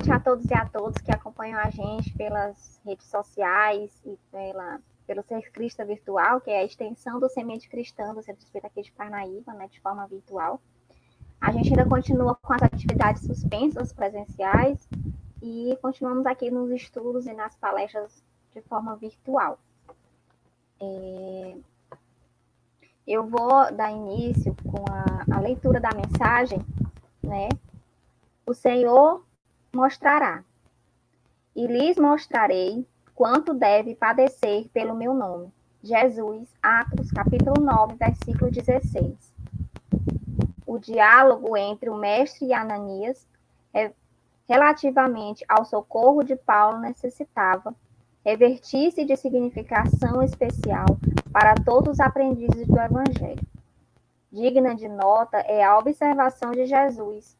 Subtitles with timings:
[0.00, 4.80] Noite a todos e a todas que acompanham a gente pelas redes sociais e pela,
[5.06, 8.80] pelo Ser Crista Virtual, que é a extensão do Semente Cristã do Centro Espírita aqui
[8.80, 10.58] de Parnaíba, né, de forma virtual.
[11.38, 14.88] A gente ainda continua com as atividades suspensas presenciais
[15.42, 19.58] e continuamos aqui nos estudos e nas palestras de forma virtual.
[20.80, 21.56] É...
[23.06, 26.64] Eu vou dar início com a, a leitura da mensagem,
[27.22, 27.50] né?
[28.46, 29.22] O Senhor
[29.72, 30.44] mostrará,
[31.54, 35.52] e lhes mostrarei quanto deve padecer pelo meu nome.
[35.82, 39.34] Jesus, Atos, capítulo 9, versículo 16.
[40.66, 43.26] O diálogo entre o mestre e Ananias
[43.72, 43.92] é
[44.48, 47.74] relativamente ao socorro de Paulo necessitava
[48.24, 50.86] revertir-se de significação especial
[51.32, 53.46] para todos os aprendizes do Evangelho.
[54.30, 57.36] Digna de nota é a observação de Jesus,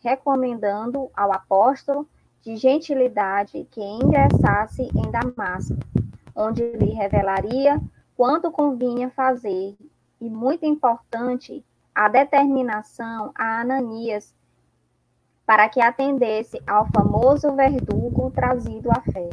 [0.00, 2.08] recomendando ao apóstolo
[2.42, 5.76] de gentilidade que ingressasse em Damasco,
[6.34, 7.80] onde lhe revelaria
[8.16, 9.76] quanto convinha fazer,
[10.20, 11.64] e muito importante,
[11.94, 14.34] a determinação a Ananias
[15.44, 19.30] para que atendesse ao famoso verdugo trazido à fé.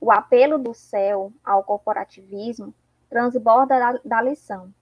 [0.00, 2.74] O apelo do céu ao corporativismo
[3.10, 4.72] transborda da, da lição.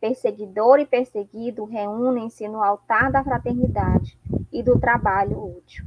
[0.00, 4.18] Perseguidor e perseguido reúnem-se no altar da fraternidade
[4.50, 5.84] e do trabalho útil.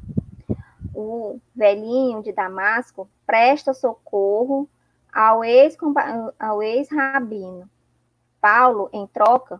[0.94, 4.70] O velhinho de Damasco presta socorro
[5.12, 5.44] ao
[6.64, 7.68] ex-rabino.
[8.40, 9.60] Paulo, em troca,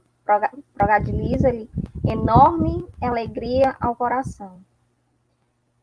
[0.76, 1.70] progadiza-lhe
[2.06, 4.60] enorme alegria ao coração.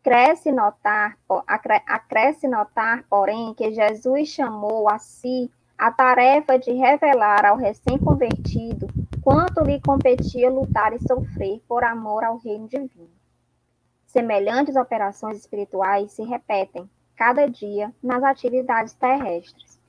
[0.03, 1.19] Cresce notar,
[1.87, 8.87] acresce notar, porém, que Jesus chamou a si a tarefa de revelar ao recém-convertido
[9.23, 13.09] quanto lhe competia lutar e sofrer por amor ao reino divino.
[14.05, 19.81] Semelhantes operações espirituais se repetem cada dia nas atividades terrestres.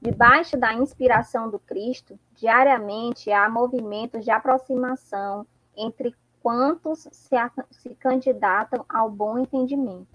[0.00, 5.44] Debaixo da inspiração do Cristo, diariamente há movimentos de aproximação
[5.76, 7.34] entre quantos se,
[7.72, 10.06] se candidatam ao bom entendimento.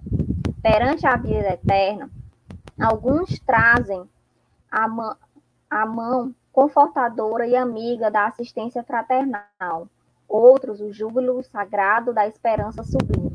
[0.61, 2.09] Perante a vida eterna,
[2.79, 4.07] alguns trazem
[4.69, 5.15] a, mão,
[5.69, 9.87] a mão confortadora e amiga da assistência fraternal,
[10.27, 13.31] outros o júbilo sagrado da esperança sublime.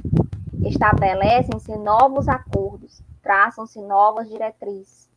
[0.65, 5.09] Estabelecem-se novos acordos, traçam-se novas diretrizes.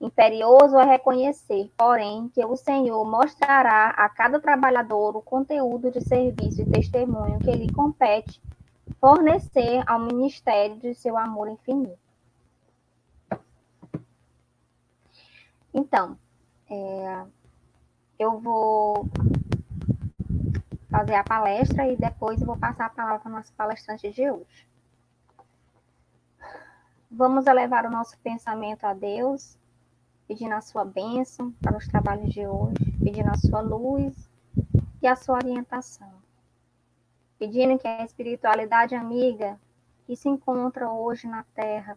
[0.00, 6.62] Imperioso é reconhecer, porém, que o Senhor mostrará a cada trabalhador o conteúdo de serviço
[6.62, 8.40] e testemunho que lhe compete
[9.00, 12.07] fornecer ao ministério de seu amor infinito.
[15.78, 16.18] Então,
[16.68, 17.24] é,
[18.18, 19.08] eu vou
[20.90, 24.68] fazer a palestra e depois vou passar a palavra para o nosso palestrante de hoje.
[27.08, 29.56] Vamos elevar o nosso pensamento a Deus
[30.26, 34.28] pedindo a sua bênção para os trabalhos de hoje, pedindo a sua luz
[35.00, 36.12] e a sua orientação.
[37.38, 39.60] Pedindo que a espiritualidade amiga
[40.04, 41.96] que se encontra hoje na Terra,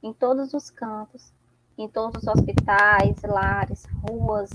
[0.00, 1.34] em todos os cantos,
[1.78, 4.50] em todos os hospitais, lares, ruas,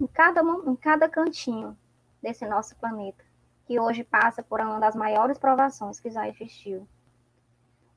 [0.00, 1.76] em cada, em cada cantinho
[2.22, 3.24] desse nosso planeta,
[3.66, 6.88] que hoje passa por uma das maiores provações que já existiu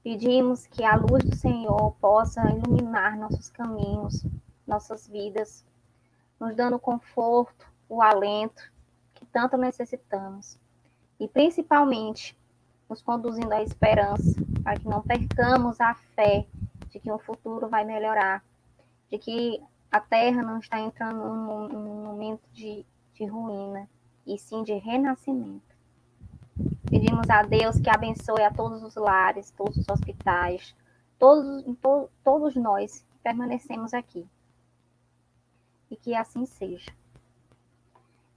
[0.04, 4.26] Pedimos que a luz do Senhor possa iluminar nossos caminhos,
[4.66, 5.64] nossas vidas,
[6.40, 8.64] nos dando o conforto, o alento
[9.14, 10.58] que tanto necessitamos.
[11.20, 12.36] E principalmente
[12.90, 16.48] nos conduzindo à esperança, para que não percamos a fé
[16.92, 18.44] de que o futuro vai melhorar,
[19.10, 19.62] de que
[19.92, 23.90] a Terra não está entrando num, num momento de, de ruína,
[24.26, 25.76] e sim de renascimento.
[26.90, 30.76] Pedimos a Deus que abençoe a todos os lares, todos os hospitais,
[31.18, 34.28] todos, to, todos nós que permanecemos aqui.
[35.90, 36.92] E que assim seja.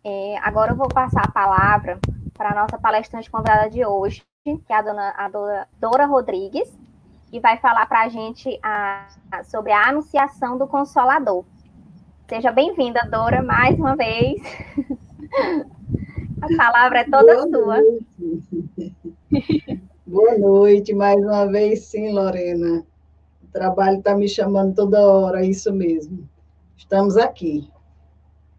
[0.02, 1.98] É, agora eu vou passar a palavra
[2.32, 5.28] para a nossa palestrante convidada de hoje, que é a dona, a
[5.78, 6.72] Dora Rodrigues,
[7.34, 9.08] que vai falar para a gente a,
[9.46, 11.44] sobre a anunciação do Consolador.
[12.28, 14.40] Seja bem-vinda, Dora, mais uma vez.
[16.40, 17.78] A palavra é toda Boa sua.
[17.82, 18.94] Noite.
[20.06, 22.84] Boa noite, mais uma vez, sim, Lorena.
[23.42, 26.28] O trabalho está me chamando toda hora, é isso mesmo.
[26.76, 27.68] Estamos aqui.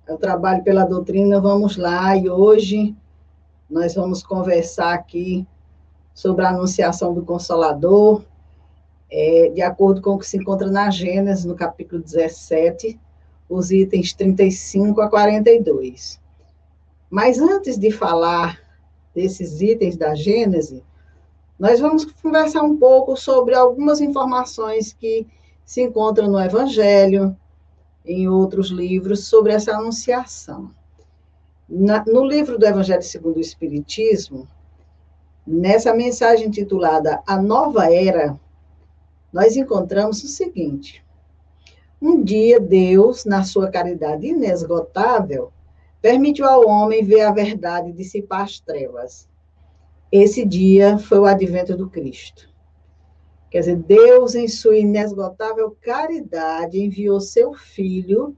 [0.05, 2.93] Eu trabalho pela doutrina, vamos lá, e hoje
[3.69, 5.47] nós vamos conversar aqui
[6.13, 8.21] sobre a anunciação do Consolador,
[9.11, 12.99] é, de acordo com o que se encontra na Gênesis, no capítulo 17,
[13.49, 16.19] os itens 35 a 42.
[17.09, 18.59] Mas antes de falar
[19.13, 20.83] desses itens da Gênese,
[21.57, 25.25] nós vamos conversar um pouco sobre algumas informações que
[25.65, 27.35] se encontram no Evangelho,
[28.05, 30.71] em outros livros, sobre essa anunciação.
[31.67, 34.47] Na, no livro do Evangelho segundo o Espiritismo,
[35.47, 38.39] nessa mensagem intitulada A Nova Era,
[39.35, 41.05] nós encontramos o seguinte:
[42.01, 45.51] um dia Deus, na sua caridade inesgotável,
[46.01, 49.27] permitiu ao homem ver a verdade dissipar as trevas.
[50.09, 52.49] Esse dia foi o advento do Cristo.
[53.51, 58.37] Quer dizer, Deus, em sua inesgotável caridade, enviou seu Filho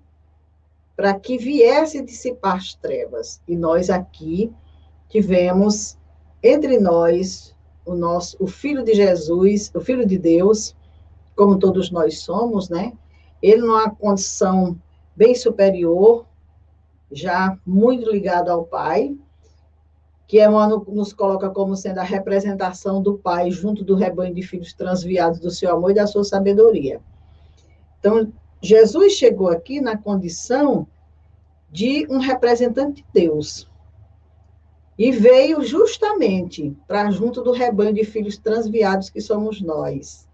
[0.95, 3.39] para que viesse dissipar as trevas.
[3.47, 4.51] E nós aqui
[5.09, 5.95] tivemos
[6.41, 7.55] entre nós
[7.85, 10.75] o nosso o filho de Jesus, o filho de Deus,
[11.38, 12.94] como todos nós somos, né?
[13.42, 14.75] Ele numa condição
[15.16, 16.25] bem superior,
[17.12, 19.16] já muito ligado ao Pai,
[20.28, 24.74] que Emmanuel nos coloca como sendo a representação do Pai junto do rebanho de filhos
[24.74, 27.00] transviados do seu amor e da sua sabedoria.
[28.00, 30.88] Então, Jesus chegou aqui na condição
[31.72, 33.69] de um representante de Deus.
[34.98, 40.26] E veio justamente para junto do rebanho de filhos transviados que somos nós.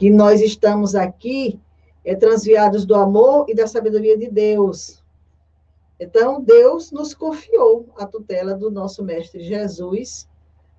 [0.00, 1.60] Que nós estamos aqui
[2.02, 5.00] é, transviados do amor e da sabedoria de Deus,
[6.00, 10.26] então, Deus nos confiou a tutela do nosso Mestre Jesus,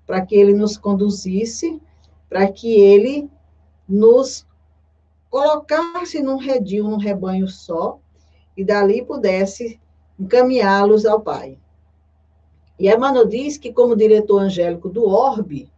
[0.04, 1.80] para que ele nos conduzisse,
[2.28, 3.30] para que ele
[3.88, 4.44] nos
[5.30, 8.00] colocasse num redil, num rebanho só,
[8.56, 9.80] e dali pudesse
[10.18, 11.56] encaminhá-los ao Pai.
[12.76, 15.71] E Emmanuel diz que, como diretor angélico do orbe,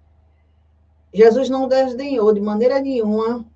[1.15, 3.47] Jesus não desdenhou de maneira nenhuma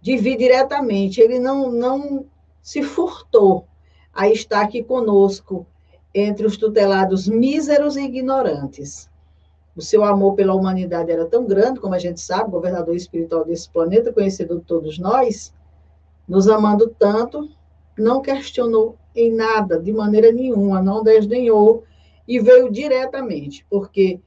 [0.00, 2.24] de vir diretamente, ele não, não
[2.62, 3.66] se furtou
[4.14, 5.66] a estar aqui conosco,
[6.14, 9.10] entre os tutelados míseros e ignorantes.
[9.76, 13.68] O seu amor pela humanidade era tão grande, como a gente sabe, governador espiritual desse
[13.68, 15.52] planeta, conhecido de todos nós,
[16.26, 17.48] nos amando tanto,
[17.96, 21.84] não questionou em nada, de maneira nenhuma, não desdenhou
[22.26, 24.20] e veio diretamente, porque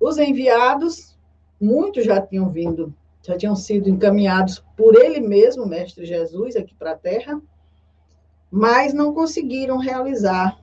[0.00, 1.17] os enviados,
[1.60, 6.92] muitos já tinham vindo, já tinham sido encaminhados por ele mesmo, Mestre Jesus, aqui para
[6.92, 7.40] a Terra,
[8.50, 10.58] mas não conseguiram realizar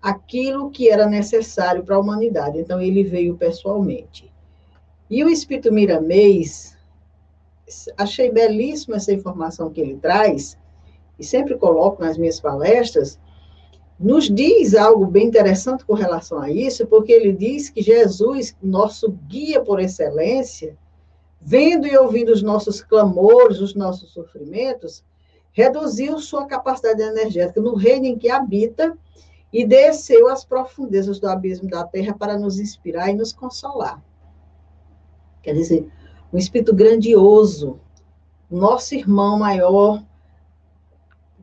[0.00, 2.58] aquilo que era necessário para a humanidade.
[2.58, 4.32] Então, ele veio pessoalmente.
[5.10, 6.76] E o Espírito Miramês,
[7.96, 10.56] achei belíssima essa informação que ele traz,
[11.18, 13.18] e sempre coloco nas minhas palestras,
[13.98, 19.10] nos diz algo bem interessante com relação a isso, porque ele diz que Jesus, nosso
[19.26, 20.76] guia por excelência,
[21.40, 25.04] vendo e ouvindo os nossos clamores, os nossos sofrimentos,
[25.50, 28.96] reduziu sua capacidade energética no reino em que habita
[29.52, 34.00] e desceu às profundezas do abismo da terra para nos inspirar e nos consolar.
[35.42, 35.88] Quer dizer,
[36.32, 37.80] um espírito grandioso,
[38.48, 40.04] nosso irmão maior,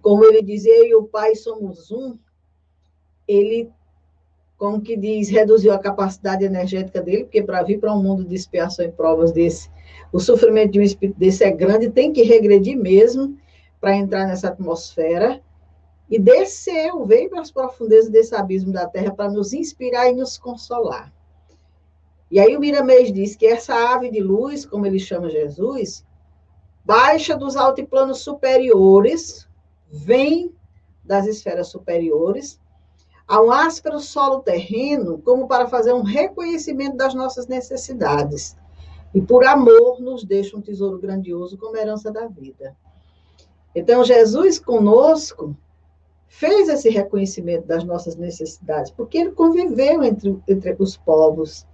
[0.02, 2.18] como ele dizia, eu e o Pai somos um,
[3.28, 3.70] ele,
[4.58, 8.36] como que diz, reduziu a capacidade energética dele, porque para vir para um mundo de
[8.36, 9.70] expiação e provas desse,
[10.12, 13.38] o sofrimento de um espírito desse é grande, tem que regredir mesmo,
[13.80, 15.40] para entrar nessa atmosfera
[16.10, 20.38] e desceu, veio para as profundezas desse abismo da terra para nos inspirar e nos
[20.38, 21.14] consolar.
[22.32, 26.06] E aí o Miramês diz que essa ave de luz, como ele chama Jesus,
[26.84, 29.48] baixa dos altiplanos superiores,
[29.88, 30.52] vem
[31.04, 32.60] das esferas superiores,
[33.28, 38.56] a um áspero solo terreno, como para fazer um reconhecimento das nossas necessidades.
[39.14, 42.76] E por amor nos deixa um tesouro grandioso como herança da vida.
[43.74, 45.56] Então, Jesus conosco
[46.28, 51.66] fez esse reconhecimento das nossas necessidades, porque ele conviveu entre, entre os povos.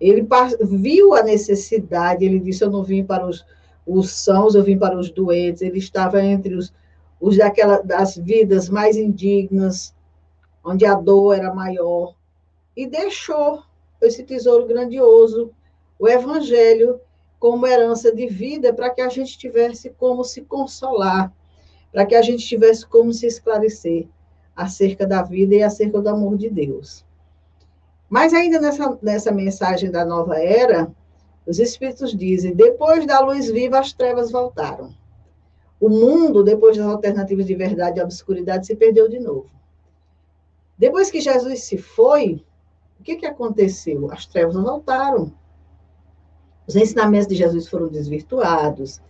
[0.00, 0.26] Ele
[0.62, 3.44] viu a necessidade, ele disse: Eu não vim para os,
[3.86, 5.62] os sãos, eu vim para os doentes.
[5.62, 6.72] Ele estava entre os,
[7.20, 9.94] os daquela, das vidas mais indignas,
[10.68, 12.14] onde a dor era maior,
[12.76, 13.62] e deixou
[14.00, 15.50] esse tesouro grandioso,
[15.98, 17.00] o Evangelho,
[17.38, 21.32] como herança de vida, para que a gente tivesse como se consolar
[21.92, 24.06] para que a gente tivesse como se esclarecer
[24.54, 27.04] acerca da vida e acerca do amor de Deus.
[28.08, 30.90] Mas ainda nessa, nessa mensagem da nova era,
[31.46, 34.94] os Espíritos dizem: depois da luz viva, as trevas voltaram.
[35.80, 39.48] O mundo, depois das alternativas de verdade e obscuridade, se perdeu de novo.
[40.78, 42.44] Depois que Jesus se foi,
[43.00, 44.10] o que, que aconteceu?
[44.12, 45.32] As trevas voltaram.
[46.66, 49.00] Os ensinamentos de Jesus foram desvirtuados.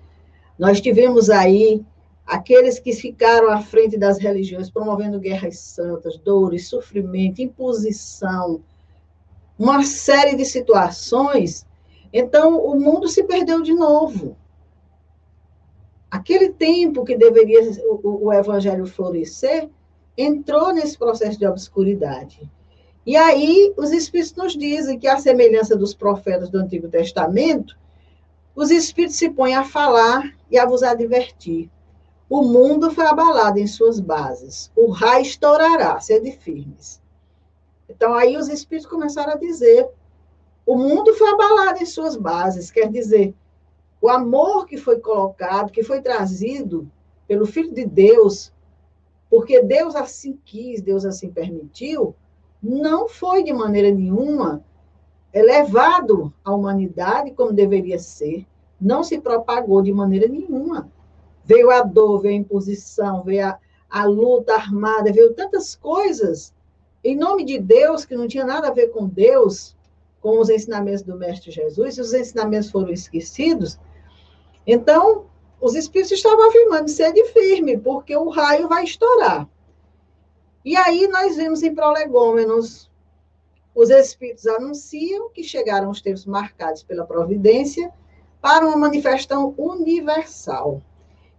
[0.58, 1.84] Nós tivemos aí
[2.26, 8.62] aqueles que ficaram à frente das religiões, promovendo guerras santas, dores, sofrimento, imposição,
[9.58, 11.66] uma série de situações.
[12.12, 14.36] Então, o mundo se perdeu de novo.
[16.10, 19.68] Aquele tempo que deveria o, o evangelho florescer,
[20.18, 22.50] entrou nesse processo de obscuridade.
[23.06, 27.78] E aí, os Espíritos nos dizem que, à semelhança dos profetas do Antigo Testamento,
[28.54, 31.70] os Espíritos se põem a falar e a vos advertir.
[32.28, 34.70] O mundo foi abalado em suas bases.
[34.76, 37.00] O raio estourará, sede firmes.
[37.88, 39.88] Então, aí os Espíritos começaram a dizer:
[40.66, 43.34] o mundo foi abalado em suas bases, quer dizer,
[44.02, 46.90] o amor que foi colocado, que foi trazido
[47.26, 48.52] pelo Filho de Deus,
[49.30, 52.14] porque Deus assim quis, Deus assim permitiu,
[52.62, 54.64] não foi de maneira nenhuma
[55.32, 58.46] elevado à humanidade como deveria ser,
[58.80, 60.90] não se propagou de maneira nenhuma.
[61.44, 63.58] Veio a dor, veio a imposição, veio a,
[63.88, 66.54] a luta armada, veio tantas coisas
[67.04, 69.76] em nome de Deus, que não tinha nada a ver com Deus,
[70.20, 73.78] com os ensinamentos do Mestre Jesus, e os ensinamentos foram esquecidos,
[74.66, 75.26] então
[75.60, 79.48] os espíritos estavam afirmando, sede firme, porque o raio vai estourar.
[80.64, 82.90] E aí nós vimos em prolegômenos,
[83.74, 87.92] os espíritos anunciam que chegaram os tempos marcados pela providência
[88.40, 90.82] para uma manifestação universal.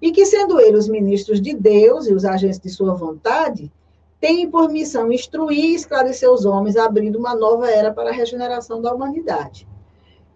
[0.01, 3.71] E que, sendo eles os ministros de Deus e os agentes de sua vontade,
[4.19, 8.81] têm por missão instruir e esclarecer os homens, abrindo uma nova era para a regeneração
[8.81, 9.67] da humanidade.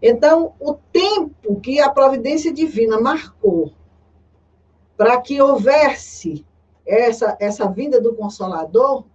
[0.06, 3.72] Então, o tempo que a providência divina marcou
[4.98, 6.46] para que houvesse
[6.86, 9.06] essa, essa vinda do Consolador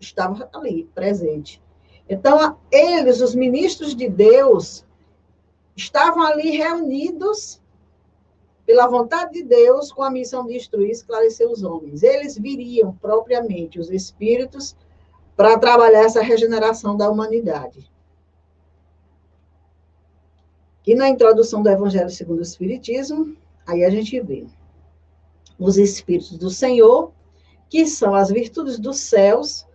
[0.00, 1.62] estava ali, presente.
[2.08, 4.84] Então, eles, os ministros de Deus,
[5.76, 7.62] estavam ali reunidos
[8.66, 12.02] pela vontade de Deus, com a missão de instruir e esclarecer os homens.
[12.02, 14.76] Eles viriam propriamente, os espíritos,
[15.36, 17.88] para trabalhar essa regeneração da humanidade.
[20.86, 24.46] E na introdução do Evangelho segundo o Espiritismo, aí a gente vê
[25.58, 27.12] os Espíritos do Senhor,
[27.68, 29.66] que são as virtudes dos céus,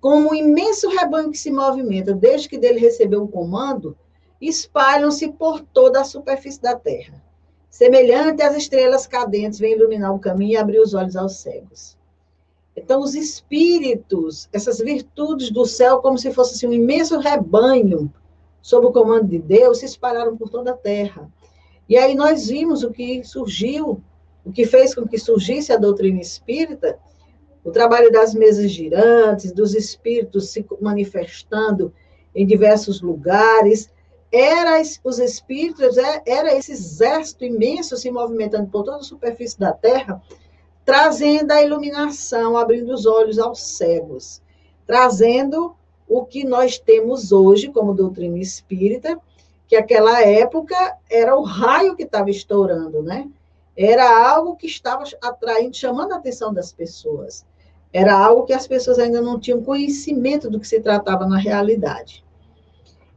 [0.00, 3.96] como um imenso rebanho que se movimenta, desde que dele recebeu o comando,
[4.40, 7.22] espalham-se por toda a superfície da terra.
[7.70, 11.96] Semelhante às estrelas cadentes, vem iluminar o caminho e abrir os olhos aos cegos.
[12.76, 18.12] Então, os espíritos, essas virtudes do céu, como se fosse assim, um imenso rebanho,
[18.60, 21.28] sob o comando de Deus, se espalharam por toda a terra.
[21.88, 24.02] E aí nós vimos o que surgiu
[24.44, 26.98] o que fez com que surgisse a doutrina espírita,
[27.62, 31.92] o trabalho das mesas girantes, dos espíritos se manifestando
[32.34, 33.90] em diversos lugares,
[34.32, 39.72] era os espíritos, é, era esse exército imenso se movimentando por toda a superfície da
[39.72, 40.22] Terra,
[40.84, 44.42] trazendo a iluminação, abrindo os olhos aos cegos,
[44.86, 45.74] trazendo
[46.08, 49.18] o que nós temos hoje como doutrina espírita,
[49.66, 53.28] que aquela época era o raio que estava estourando, né?
[53.78, 57.46] era algo que estava atraindo, chamando a atenção das pessoas.
[57.92, 62.24] Era algo que as pessoas ainda não tinham conhecimento do que se tratava na realidade.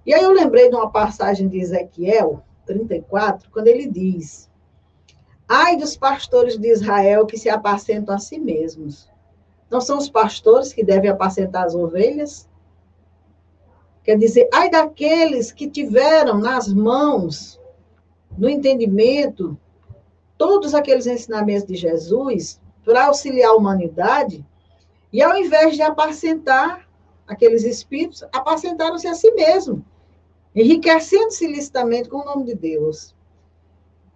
[0.06, 4.48] E aí eu lembrei de uma passagem de Ezequiel 34, quando ele diz:
[5.50, 9.10] Ai dos pastores de Israel que se apacentam a si mesmos.
[9.68, 12.48] Não são os pastores que devem apacentar as ovelhas?
[14.04, 17.60] Quer dizer, ai daqueles que tiveram nas mãos,
[18.38, 19.58] no entendimento,
[20.38, 24.44] todos aqueles ensinamentos de Jesus para auxiliar a humanidade,
[25.14, 26.88] e ao invés de apacentar
[27.28, 29.86] aqueles espíritos, apacentaram-se a si mesmo,
[30.56, 33.16] enriquecendo-se ilicitamente com o nome de Deus.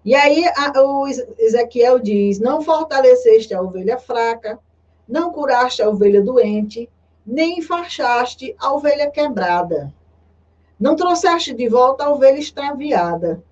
[0.04, 4.60] E aí a, o Ezequiel diz: Não fortaleceste a ovelha fraca,
[5.08, 6.90] não curaste a ovelha doente,
[7.26, 9.94] nem enfaixaste a ovelha quebrada.
[10.80, 13.44] Não trouxeste de volta a ovelha extraviada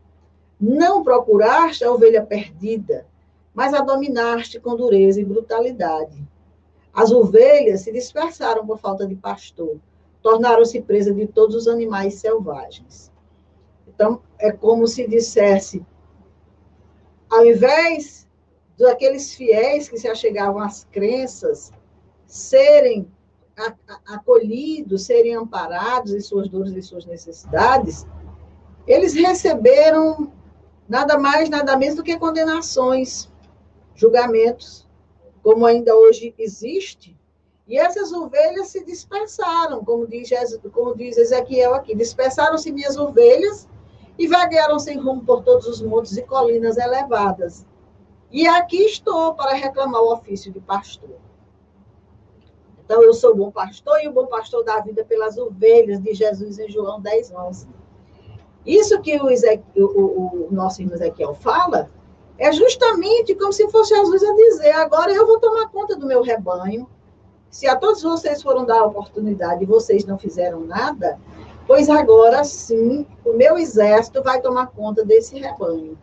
[0.65, 3.06] não procuraste a ovelha perdida,
[3.53, 6.25] mas a dominaste com dureza e brutalidade.
[6.94, 9.77] As ovelhas se dispersaram por falta de pastor,
[10.22, 13.12] tornaram-se presa de todos os animais selvagens.
[13.86, 15.86] Então, é como se dissesse,
[17.30, 18.25] ao invés
[18.77, 21.74] daqueles fiéis que se achegavam às crenças
[22.25, 23.06] serem
[24.05, 28.05] acolhidos, serem amparados em suas dores e suas necessidades,
[28.88, 30.31] eles receberam
[30.88, 33.31] nada mais, nada menos do que condenações,
[33.95, 34.88] julgamentos,
[35.41, 37.17] como ainda hoje existe.
[37.67, 40.29] E essas ovelhas se dispersaram, como diz,
[40.74, 43.69] como diz Ezequiel aqui, dispersaram-se minhas ovelhas
[44.17, 47.65] e vaguearam sem rumo por todos os montes e colinas elevadas.
[48.31, 51.17] E aqui estou para reclamar o ofício de pastor.
[52.93, 56.13] Então, eu sou bom pastor e o bom pastor dá a vida pelas ovelhas de
[56.13, 57.67] Jesus em João 10, 11.
[58.67, 59.25] Isso que o,
[59.83, 61.89] o, o nosso irmão Ezequiel fala
[62.38, 66.21] é justamente como se fosse Jesus a dizer: agora eu vou tomar conta do meu
[66.21, 66.88] rebanho.
[67.50, 71.19] Se a todos vocês foram dar a oportunidade e vocês não fizeram nada,
[71.65, 75.97] pois agora sim o meu exército vai tomar conta desse rebanho.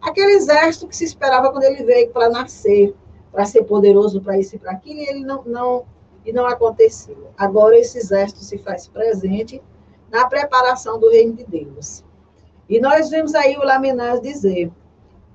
[0.00, 2.96] Aquele exército que se esperava quando ele veio para nascer,
[3.30, 5.84] para ser poderoso para isso e para aquilo, e ele não, não,
[6.24, 7.28] e não aconteceu.
[7.36, 9.62] Agora esse exército se faz presente
[10.10, 12.04] na preparação do reino de Deus.
[12.68, 14.70] E nós vemos aí o Lamenaz dizer: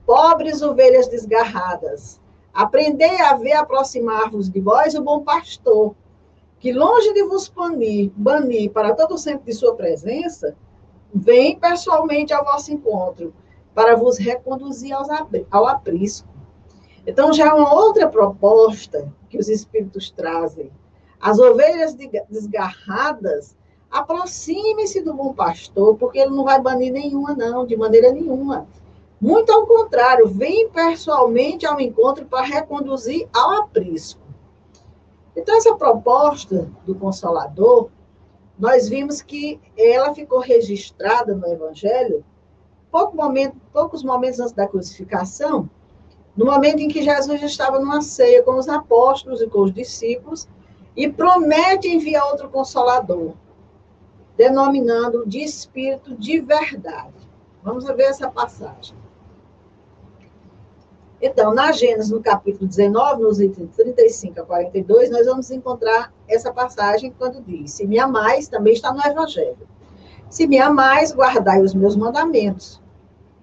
[0.06, 2.20] pobres ovelhas desgarradas,
[2.54, 5.94] aprendei a ver aproximar-vos de vós o bom pastor,
[6.60, 10.56] que longe de vos banir, banir para todo sempre de sua presença,
[11.14, 13.34] vem pessoalmente ao vosso encontro,
[13.74, 14.92] para vos reconduzir
[15.52, 16.27] ao aprisco.
[17.08, 20.70] Então, já é uma outra proposta que os espíritos trazem.
[21.22, 21.96] As ovelhas
[22.30, 23.56] desgarradas
[23.90, 28.68] aproxime-se do bom pastor, porque ele não vai banir nenhuma, não, de maneira nenhuma.
[29.22, 34.22] Muito ao contrário, vem pessoalmente ao encontro para reconduzir ao aprisco.
[35.34, 37.90] Então, essa proposta do Consolador,
[38.60, 42.24] nós vimos que ela ficou registrada no Evangelho
[42.92, 45.70] pouco momento, poucos momentos antes da crucificação,
[46.38, 50.48] no momento em que Jesus estava numa ceia com os apóstolos e com os discípulos,
[50.96, 53.34] e promete enviar outro consolador,
[54.38, 57.28] denominando de espírito de verdade.
[57.64, 58.96] Vamos ver essa passagem.
[61.20, 66.54] Então, na Gênesis, no capítulo 19, nos itens 35 a 42, nós vamos encontrar essa
[66.54, 69.68] passagem quando diz: Se me amais, também está no Evangelho.
[70.30, 72.80] Se me amais, guardai os meus mandamentos.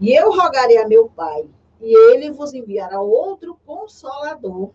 [0.00, 1.44] E eu rogarei a meu Pai,
[1.84, 4.70] e ele vos enviará outro consolador,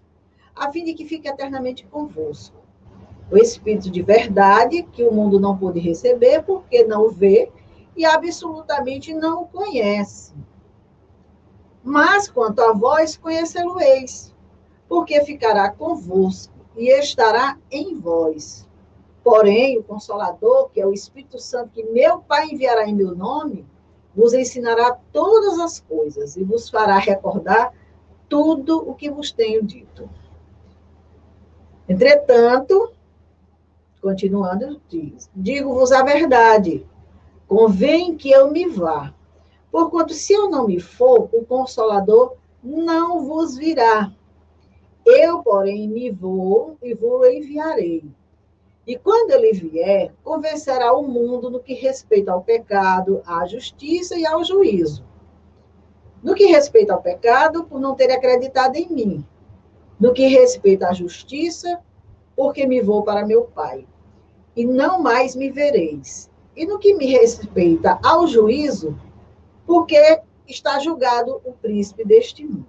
[0.56, 2.56] a fim de que fique eternamente convosco.
[3.32, 7.52] O Espírito de verdade, que o mundo não pôde receber, porque não o vê
[7.96, 10.34] e absolutamente não o conhece.
[11.84, 14.36] Mas quanto a vós, conhecê-lo-eis,
[14.88, 18.68] porque ficará convosco e estará em vós.
[19.24, 23.66] Porém, o Consolador, que é o Espírito Santo, que meu Pai enviará em meu nome,
[24.16, 27.74] vos ensinará todas as coisas e vos fará recordar
[28.28, 30.10] tudo o que vos tenho dito.
[31.88, 32.94] Entretanto,
[34.02, 36.86] continuando, diz: Digo-vos a verdade,
[37.48, 39.14] convém que eu me vá.
[39.72, 44.12] Porquanto, se eu não me for, o Consolador não vos virá.
[45.06, 48.04] Eu, porém, me vou e vou enviarei.
[48.90, 54.26] E quando ele vier, convencerá o mundo no que respeita ao pecado, à justiça e
[54.26, 55.06] ao juízo.
[56.24, 59.26] No que respeita ao pecado, por não ter acreditado em mim.
[60.00, 61.80] No que respeita à justiça,
[62.36, 63.86] porque me vou para meu Pai.
[64.56, 66.28] E não mais me vereis.
[66.56, 69.00] E no que me respeita ao juízo,
[69.68, 72.66] porque está julgado o príncipe deste mundo.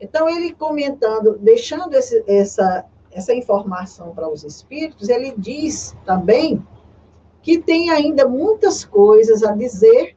[0.00, 2.84] Então, ele comentando, deixando esse, essa
[3.16, 6.62] essa informação para os espíritos, ele diz também
[7.40, 10.14] que tem ainda muitas coisas a dizer,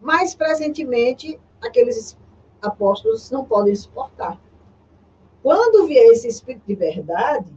[0.00, 2.16] mas presentemente aqueles
[2.62, 4.40] apóstolos não podem suportar.
[5.42, 7.52] Quando vier esse espírito de verdade,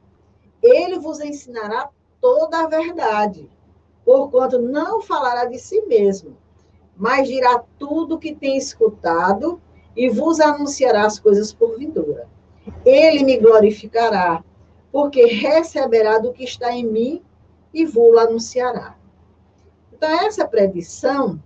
[0.59, 3.47] ele vos ensinará toda a verdade,
[4.03, 6.35] porquanto não falará de si mesmo,
[6.97, 9.61] mas dirá tudo o que tem escutado
[9.95, 12.27] e vos anunciará as coisas por vindoura.
[12.83, 14.43] Ele me glorificará,
[14.93, 17.23] porque receberá do que está em mim
[17.73, 18.95] e vou anunciará.
[19.91, 21.41] Então, essa predição,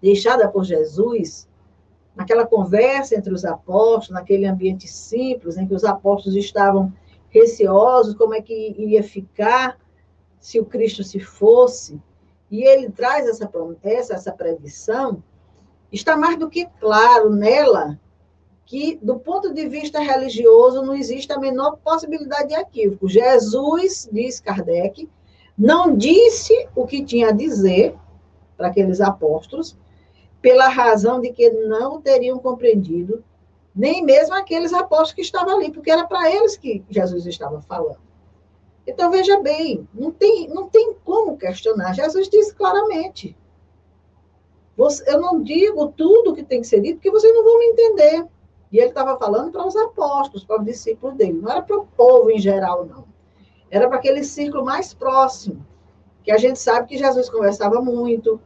[0.00, 1.48] deixada por Jesus,
[2.14, 6.92] naquela conversa entre os apóstolos, naquele ambiente simples, em que os apóstolos estavam
[7.28, 9.76] receosos, como é que iria ficar
[10.38, 12.00] se o Cristo se fosse,
[12.48, 15.20] e ele traz essa promessa, essa predição,
[15.90, 17.98] está mais do que claro nela
[18.70, 23.08] que, do ponto de vista religioso, não existe a menor possibilidade de equívoco.
[23.08, 25.10] Jesus, diz Kardec,
[25.58, 27.96] não disse o que tinha a dizer
[28.56, 29.76] para aqueles apóstolos,
[30.40, 33.24] pela razão de que não teriam compreendido,
[33.74, 37.98] nem mesmo aqueles apóstolos que estavam ali, porque era para eles que Jesus estava falando.
[38.86, 41.92] Então, veja bem, não tem, não tem como questionar.
[41.92, 43.36] Jesus disse claramente:
[45.08, 47.66] eu não digo tudo o que tem que ser dito, porque vocês não vão me
[47.66, 48.28] entender.
[48.70, 51.40] E ele estava falando para os apóstolos, para os discípulos dele.
[51.40, 53.04] Não era para o povo em geral, não.
[53.70, 55.66] Era para aquele círculo mais próximo.
[56.22, 58.40] Que a gente sabe que Jesus conversava muito,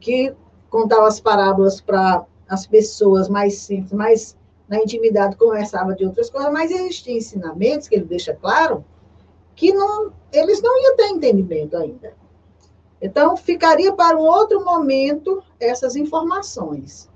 [0.00, 0.34] que
[0.68, 4.36] contava as parábolas para as pessoas mais simples, mais
[4.68, 8.84] na intimidade conversava de outras coisas, mas existiam ensinamentos que ele deixa claro
[9.54, 12.14] que não, eles não iam ter entendimento ainda.
[13.00, 17.10] Então, ficaria para um outro momento essas informações.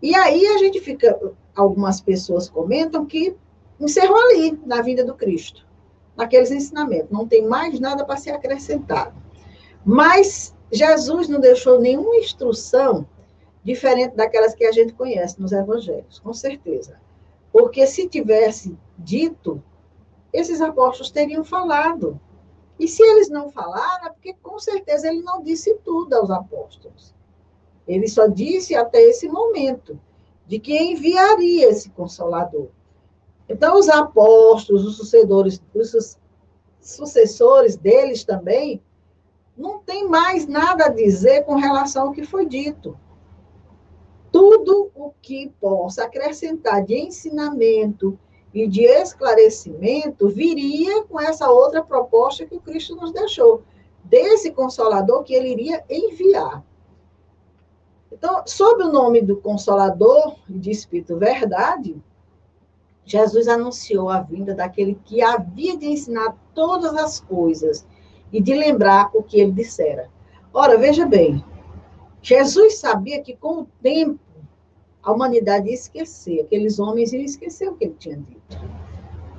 [0.00, 1.18] E aí a gente fica,
[1.60, 3.36] algumas pessoas comentam que
[3.80, 5.66] encerrou ali, na vida do Cristo,
[6.16, 9.14] naqueles ensinamentos, não tem mais nada para ser acrescentado.
[9.84, 13.06] Mas Jesus não deixou nenhuma instrução
[13.64, 17.00] diferente daquelas que a gente conhece nos evangelhos, com certeza.
[17.52, 19.62] Porque se tivesse dito,
[20.32, 22.20] esses apóstolos teriam falado.
[22.78, 27.14] E se eles não falaram, é porque com certeza ele não disse tudo aos apóstolos.
[27.86, 29.98] Ele só disse até esse momento
[30.48, 32.68] de que enviaria esse consolador.
[33.48, 36.18] Então, os apóstolos, os sucessores, os
[36.80, 38.82] sucessores deles também,
[39.56, 42.98] não tem mais nada a dizer com relação ao que foi dito.
[44.32, 48.18] Tudo o que possa acrescentar de ensinamento,
[48.52, 53.62] e de esclarecimento viria com essa outra proposta que o Cristo nos deixou,
[54.04, 56.64] desse consolador que ele iria enviar.
[58.10, 61.96] Então, sob o nome do consolador de Espírito Verdade,
[63.04, 67.86] Jesus anunciou a vinda daquele que havia de ensinar todas as coisas
[68.32, 70.10] e de lembrar o que ele dissera.
[70.52, 71.42] Ora, veja bem,
[72.20, 74.18] Jesus sabia que com o tempo
[75.02, 78.58] a humanidade ia esquecer, aqueles homens iam esquecer o que ele tinha dito.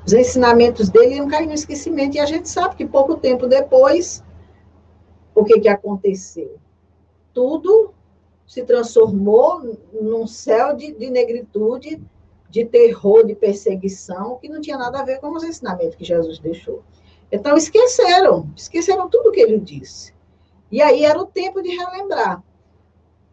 [0.06, 4.24] Os ensinamentos dele iam cair no esquecimento, e a gente sabe que pouco tempo depois,
[5.36, 6.58] o que, que aconteceu?
[7.34, 7.94] Tudo
[8.50, 12.02] se transformou num céu de, de negritude,
[12.50, 16.40] de terror, de perseguição, que não tinha nada a ver com os ensinamentos que Jesus
[16.40, 16.82] deixou.
[17.32, 20.16] Então, esqueceram, esqueceram tudo o que ele disse.
[20.72, 22.44] E aí era o tempo de relembrar.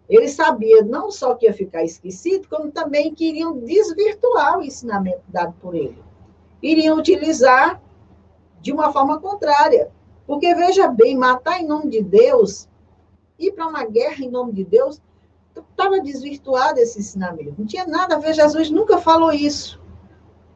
[0.07, 5.23] Ele sabia não só que ia ficar esquecido, como também que iriam desvirtuar o ensinamento
[5.29, 5.99] dado por ele.
[6.63, 7.83] Iriam utilizar
[8.61, 9.91] de uma forma contrária.
[10.27, 12.69] Porque, veja bem, matar em nome de Deus,
[13.39, 15.01] ir para uma guerra em nome de Deus,
[15.61, 17.55] estava desvirtuado esse ensinamento.
[17.59, 19.81] Não tinha nada a ver, Jesus nunca falou isso.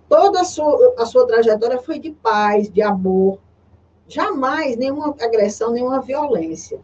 [0.09, 3.39] Toda a sua, a sua trajetória foi de paz, de amor.
[4.09, 6.81] Jamais nenhuma agressão, nenhuma violência.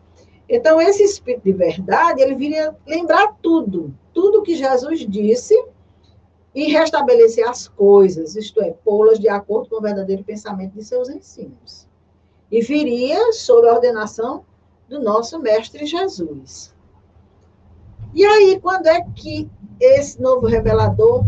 [0.48, 5.54] Então, esse espírito de verdade, ele viria lembrar tudo, tudo que Jesus disse
[6.54, 11.08] e restabelecer as coisas, isto é, pô-las de acordo com o verdadeiro pensamento de seus
[11.08, 11.86] ensinos.
[12.50, 14.44] E viria sob a ordenação
[14.88, 16.75] do nosso Mestre Jesus.
[18.14, 21.24] E aí, quando é que esse novo revelador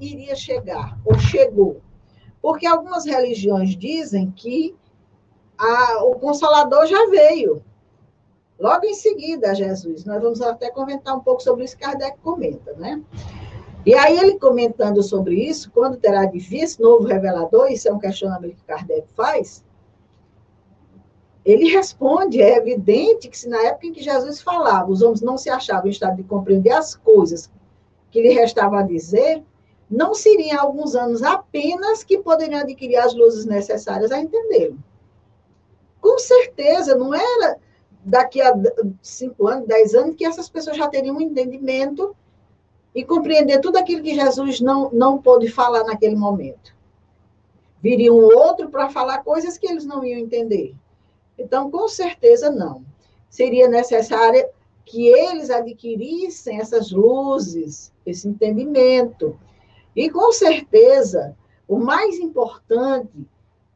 [0.00, 1.80] iria chegar, ou chegou?
[2.40, 4.74] Porque algumas religiões dizem que
[5.58, 7.62] a, o Consolador já veio,
[8.58, 13.02] Logo em seguida, Jesus, nós vamos até comentar um pouco sobre isso, Kardec comenta, né?
[13.84, 17.92] E aí ele comentando sobre isso, quando terá de vir esse novo revelador, isso é
[17.92, 19.64] um questionamento que Kardec faz,
[21.44, 25.36] ele responde, é evidente que se na época em que Jesus falava, os homens não
[25.36, 27.50] se achavam em estado de compreender as coisas
[28.10, 29.42] que lhe restava a dizer,
[29.90, 34.78] não seriam alguns anos apenas que poderiam adquirir as luzes necessárias a entendê-lo.
[36.00, 37.58] Com certeza, não era
[38.04, 38.54] daqui a
[39.02, 42.16] cinco anos, dez anos, que essas pessoas já teriam um entendimento
[42.94, 46.74] e compreender tudo aquilo que Jesus não, não pôde falar naquele momento.
[47.82, 50.74] Viria um outro para falar coisas que eles não iam entender.
[51.38, 52.84] Então, com certeza, não.
[53.28, 54.46] Seria necessário
[54.84, 59.38] que eles adquirissem essas luzes, esse entendimento.
[59.96, 63.26] E, com certeza, o mais importante,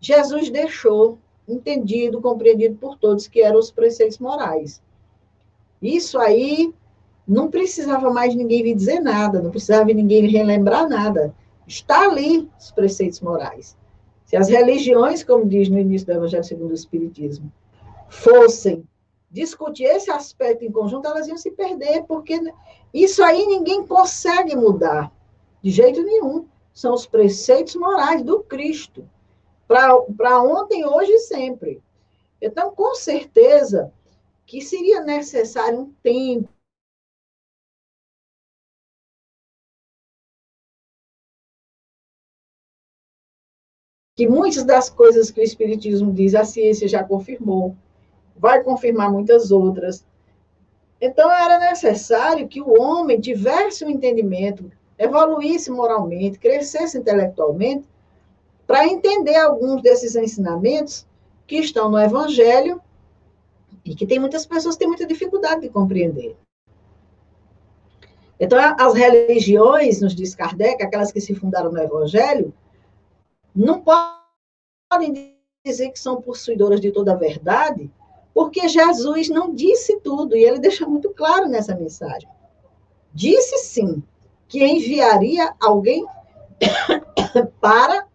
[0.00, 1.18] Jesus deixou
[1.48, 4.82] entendido, compreendido por todos, que eram os preceitos morais.
[5.80, 6.74] Isso aí
[7.26, 11.34] não precisava mais ninguém vir dizer nada, não precisava ninguém relembrar nada.
[11.66, 13.76] Está ali os preceitos morais.
[14.28, 17.50] Se as religiões, como diz no início do Evangelho segundo o Espiritismo,
[18.10, 18.86] fossem
[19.30, 22.38] discutir esse aspecto em conjunto, elas iam se perder, porque
[22.92, 25.10] isso aí ninguém consegue mudar,
[25.62, 26.46] de jeito nenhum.
[26.74, 29.08] São os preceitos morais do Cristo
[29.66, 31.82] para ontem, hoje e sempre.
[32.38, 33.90] Então, com certeza
[34.44, 36.50] que seria necessário um tempo
[44.18, 47.76] que muitas das coisas que o Espiritismo diz, a ciência já confirmou,
[48.37, 50.04] vai confirmar muitas outras.
[51.00, 57.88] Então, era necessário que o homem tivesse um entendimento, evoluísse moralmente, crescesse intelectualmente,
[58.66, 61.07] para entender alguns desses ensinamentos
[61.46, 62.83] que estão no Evangelho
[63.85, 66.35] e que tem muitas pessoas que têm muita dificuldade de compreender.
[68.40, 72.52] Então, as religiões, nos diz Kardec, aquelas que se fundaram no Evangelho,
[73.58, 77.90] não podem dizer que são possuidoras de toda a verdade,
[78.32, 82.28] porque Jesus não disse tudo, e ele deixa muito claro nessa mensagem.
[83.12, 84.02] Disse sim
[84.46, 86.06] que enviaria alguém
[87.60, 88.06] para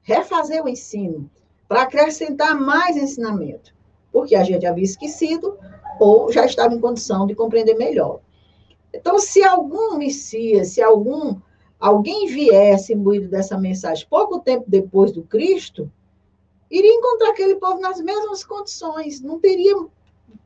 [0.00, 1.30] refazer o ensino,
[1.68, 3.74] para acrescentar mais ensinamento,
[4.10, 5.58] porque a gente havia esquecido
[6.00, 8.20] ou já estava em condição de compreender melhor.
[8.94, 11.38] Então, se algum Messias, se algum
[11.80, 15.90] alguém viesse imbuído dessa mensagem pouco tempo depois do Cristo,
[16.70, 19.74] iria encontrar aquele povo nas mesmas condições, não teria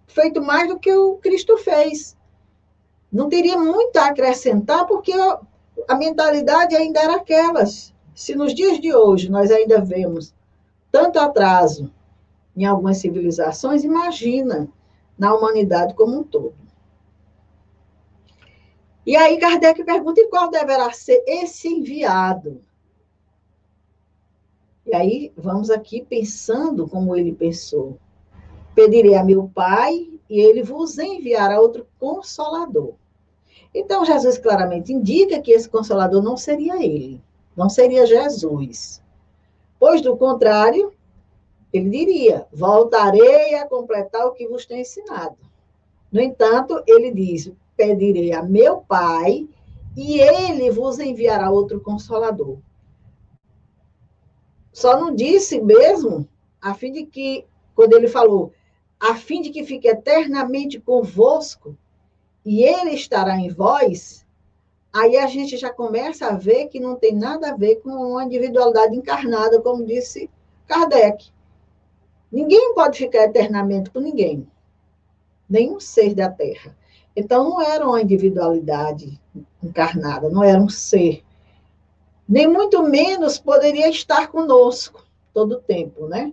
[0.07, 2.17] feito mais do que o Cristo fez.
[3.13, 7.93] Não teria muito a acrescentar, porque a mentalidade ainda era aquelas.
[8.15, 10.33] Se nos dias de hoje nós ainda vemos
[10.91, 11.93] tanto atraso
[12.57, 14.69] em algumas civilizações, imagina
[15.19, 16.55] na humanidade como um todo.
[19.07, 22.63] E aí Kardec pergunta: e qual deverá ser esse enviado?
[24.87, 27.99] E aí vamos aqui pensando como ele pensou.
[28.75, 32.95] Pedirei a meu Pai e ele vos enviará outro consolador.
[33.75, 37.21] Então Jesus claramente indica que esse consolador não seria ele,
[37.57, 39.03] não seria Jesus.
[39.79, 40.93] Pois do contrário,
[41.73, 45.37] ele diria: voltarei a completar o que vos tenho ensinado.
[46.13, 49.49] No entanto, ele diz: pedirei a meu Pai
[49.97, 52.59] e ele vos enviará outro consolador.
[54.73, 56.29] Só não disse mesmo,
[56.61, 58.53] a fim de que, quando ele falou,
[58.99, 61.77] a fim de que fique eternamente convosco,
[62.45, 64.27] e ele estará em vós,
[64.93, 68.25] aí a gente já começa a ver que não tem nada a ver com uma
[68.25, 70.29] individualidade encarnada, como disse
[70.67, 71.33] Kardec.
[72.31, 74.47] Ninguém pode ficar eternamente com ninguém,
[75.49, 76.77] nenhum ser da Terra.
[77.17, 79.21] Então, não era uma individualidade
[79.63, 81.23] encarnada, não era um ser.
[82.29, 86.33] Nem muito menos poderia estar conosco todo o tempo, né?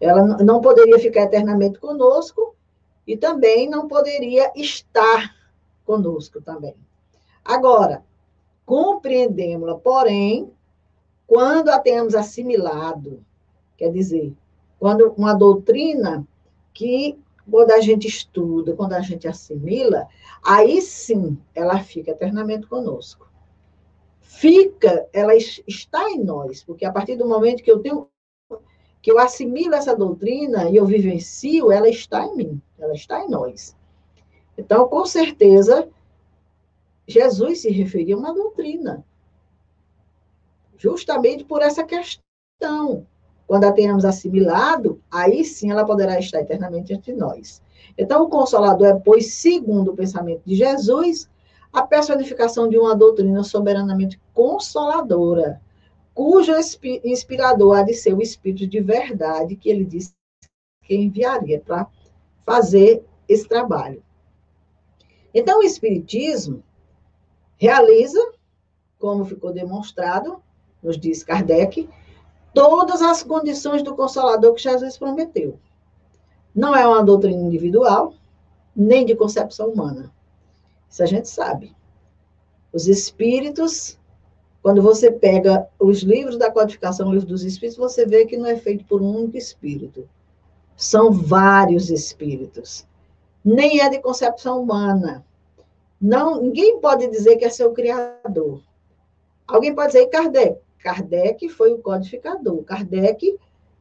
[0.00, 2.56] Ela não poderia ficar eternamente conosco
[3.06, 5.34] e também não poderia estar
[5.84, 6.74] conosco também.
[7.44, 8.02] Agora,
[8.64, 10.50] compreendemos-la, porém,
[11.26, 13.24] quando a tenhamos assimilado,
[13.76, 14.32] quer dizer,
[14.78, 16.26] quando uma doutrina
[16.72, 17.18] que
[17.52, 20.08] quando a gente estuda, quando a gente assimila,
[20.42, 23.30] aí sim ela fica eternamente conosco.
[24.22, 28.08] Fica, ela está em nós, porque a partir do momento que eu tenho
[29.02, 33.28] que eu assimilo essa doutrina e eu vivencio, ela está em mim, ela está em
[33.28, 33.76] nós.
[34.56, 35.90] Então, com certeza,
[37.06, 39.04] Jesus se referia a uma doutrina,
[40.78, 43.06] justamente por essa questão.
[43.46, 47.62] Quando a tenhamos assimilado, aí sim ela poderá estar eternamente entre nós.
[47.98, 51.28] Então, o Consolador é, pois, segundo o pensamento de Jesus,
[51.72, 55.60] a personificação de uma doutrina soberanamente consoladora,
[56.14, 56.52] cujo
[57.04, 60.12] inspirador há de ser o Espírito de verdade que ele disse
[60.82, 61.86] que enviaria para
[62.44, 64.02] fazer esse trabalho.
[65.34, 66.62] Então, o Espiritismo
[67.56, 68.20] realiza,
[68.98, 70.42] como ficou demonstrado,
[70.82, 71.88] nos diz Kardec,
[72.54, 75.58] todas as condições do Consolador que Jesus prometeu.
[76.54, 78.14] Não é uma doutrina individual,
[78.76, 80.12] nem de concepção humana.
[80.88, 81.74] Isso a gente sabe.
[82.72, 83.98] Os espíritos,
[84.62, 88.56] quando você pega os livros da codificação, livros dos espíritos, você vê que não é
[88.56, 90.08] feito por um único espírito.
[90.76, 92.86] São vários espíritos.
[93.44, 95.24] Nem é de concepção humana.
[96.00, 98.60] Não, ninguém pode dizer que é seu criador.
[99.46, 102.62] Alguém pode dizer, Kardec, Kardec foi o codificador.
[102.64, 103.38] Kardec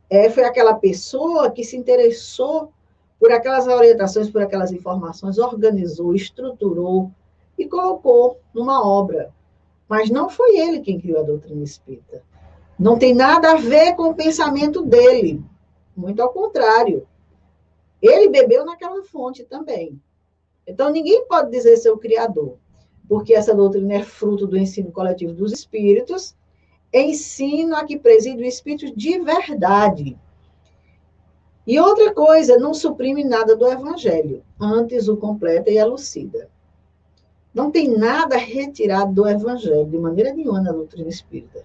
[0.10, 2.72] é, foi aquela pessoa que se interessou
[3.20, 7.12] por aquelas orientações, por aquelas informações, organizou, estruturou
[7.58, 9.34] e colocou numa obra.
[9.88, 12.24] Mas não foi ele quem criou a doutrina espírita.
[12.78, 15.44] Não tem nada a ver com o pensamento dele.
[15.96, 17.08] Muito ao contrário.
[18.02, 20.02] Ele bebeu naquela fonte também.
[20.66, 22.58] Então, ninguém pode dizer ser o criador,
[23.08, 26.36] porque essa doutrina é fruto do ensino coletivo dos espíritos
[26.94, 30.18] ensino a que preside o Espírito de verdade.
[31.66, 36.50] E outra coisa, não suprime nada do Evangelho, antes o completa e elucida.
[37.54, 41.64] Não tem nada retirado do Evangelho, de maneira nenhuma, na doutrina espírita.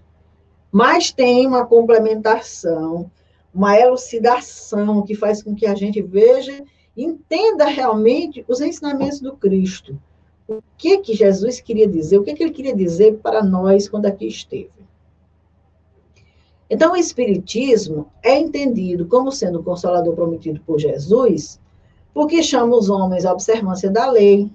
[0.71, 3.09] Mas tem uma complementação,
[3.53, 6.63] uma elucidação que faz com que a gente veja,
[6.95, 9.99] entenda realmente os ensinamentos do Cristo.
[10.47, 14.05] O que que Jesus queria dizer, o que, que ele queria dizer para nós quando
[14.05, 14.76] aqui esteve.
[16.69, 21.59] Então, o Espiritismo é entendido como sendo o consolador prometido por Jesus,
[22.13, 24.51] porque chama os homens à observância da lei,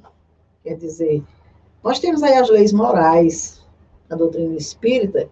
[0.62, 1.22] quer dizer,
[1.82, 3.60] Nós temos aí as leis morais
[4.08, 5.28] da doutrina espírita,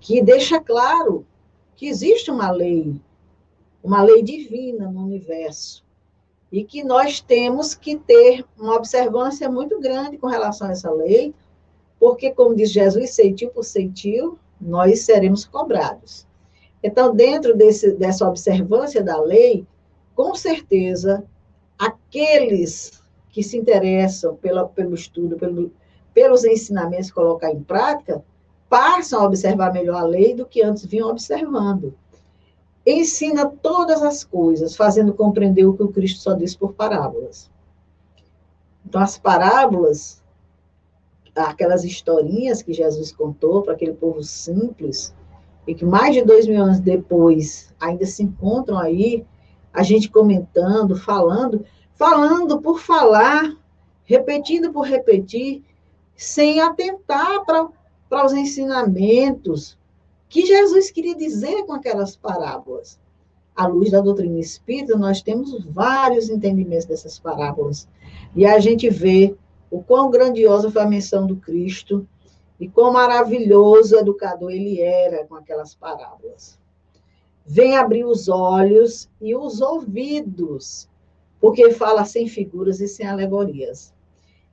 [0.00, 1.24] que deixa claro
[1.76, 3.00] que existe uma lei,
[3.82, 5.84] uma lei divina no universo,
[6.50, 11.32] e que nós temos que ter uma observância muito grande com relação a essa lei,
[11.98, 16.26] porque, como diz Jesus, ceitil por ceitil, nós seremos cobrados.
[16.82, 19.66] Então, dentro desse, dessa observância da lei,
[20.14, 21.24] com certeza,
[21.78, 25.72] aqueles que se interessam pela, pelo estudo, pelo,
[26.12, 28.22] pelos ensinamentos colocar em prática,
[28.68, 31.94] passam a observar melhor a lei do que antes vinham observando.
[32.86, 37.50] Ensina todas as coisas, fazendo compreender o que o Cristo só diz por parábolas.
[38.86, 40.19] Então, as parábolas,
[41.48, 45.14] aquelas historinhas que Jesus contou para aquele povo simples,
[45.66, 49.24] e que mais de dois mil anos depois ainda se encontram aí,
[49.72, 53.56] a gente comentando, falando, falando por falar,
[54.04, 55.62] repetindo por repetir,
[56.16, 59.78] sem atentar para os ensinamentos
[60.28, 62.98] que Jesus queria dizer com aquelas parábolas.
[63.54, 67.88] À luz da doutrina espírita, nós temos vários entendimentos dessas parábolas.
[68.34, 69.36] E a gente vê
[69.70, 72.06] o quão grandiosa foi a menção do Cristo
[72.58, 76.58] e quão maravilhoso educador ele era com aquelas parábolas.
[77.46, 80.88] Vem abrir os olhos e os ouvidos,
[81.40, 83.94] porque fala sem figuras e sem alegorias.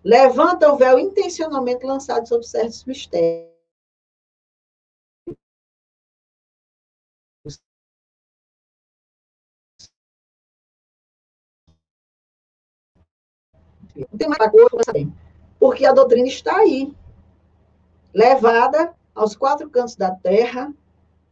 [0.04, 3.57] Levanta o véu intencionalmente lançado sobre certos mistérios.
[14.12, 15.12] Não tem mais coisa,
[15.60, 16.94] porque a doutrina está aí
[18.14, 20.74] levada aos quatro cantos da terra.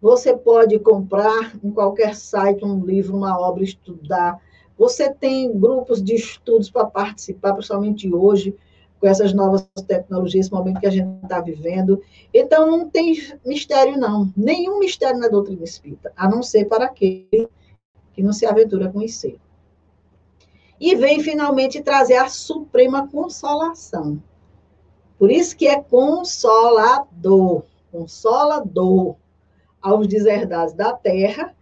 [0.02, 4.40] Você pode comprar em qualquer site um livro, uma obra, estudar.
[4.78, 8.56] Você tem grupos de estudos para participar, principalmente hoje,
[9.00, 12.02] com essas novas tecnologias, esse momento que a gente está vivendo.
[12.34, 14.32] Então, não tem mistério, não.
[14.36, 17.50] Nenhum mistério na doutrina espírita, a não ser para aquele
[18.14, 19.38] que não se aventura a conhecer.
[20.80, 24.22] E vem finalmente trazer a suprema consolação.
[25.18, 29.16] Por isso que é consolador, consolador
[29.82, 31.56] aos deserdados da terra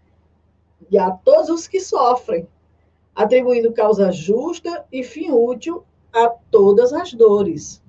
[0.89, 2.47] e a todos os que sofrem,
[3.13, 7.81] atribuindo causa justa e fim útil a todas as dores.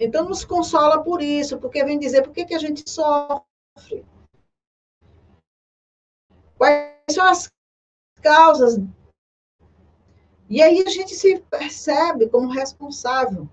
[0.00, 4.04] Então, nos consola por isso, porque vem dizer por que, que a gente sofre.
[6.56, 7.48] Quais são as
[8.22, 8.78] causas?
[10.48, 13.46] E aí a gente se percebe como responsável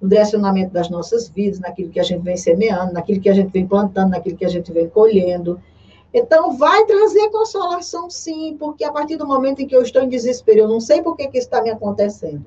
[0.00, 3.50] no direcionamento das nossas vidas, naquilo que a gente vem semeando, naquilo que a gente
[3.50, 5.60] vem plantando, naquilo que a gente vem colhendo.
[6.12, 10.08] Então, vai trazer consolação, sim, porque a partir do momento em que eu estou em
[10.08, 12.44] desespero, eu não sei por que, que isso está me acontecendo,